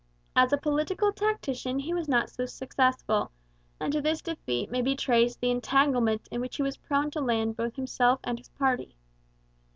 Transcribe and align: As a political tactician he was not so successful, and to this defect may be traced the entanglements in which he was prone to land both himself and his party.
As 0.35 0.51
a 0.51 0.57
political 0.57 1.11
tactician 1.13 1.77
he 1.77 1.93
was 1.93 2.09
not 2.09 2.27
so 2.31 2.47
successful, 2.47 3.29
and 3.79 3.93
to 3.93 4.01
this 4.01 4.19
defect 4.23 4.71
may 4.71 4.81
be 4.81 4.95
traced 4.95 5.39
the 5.41 5.51
entanglements 5.51 6.27
in 6.29 6.41
which 6.41 6.55
he 6.55 6.63
was 6.63 6.75
prone 6.77 7.11
to 7.11 7.21
land 7.21 7.55
both 7.55 7.75
himself 7.75 8.19
and 8.23 8.39
his 8.39 8.49
party. 8.49 8.97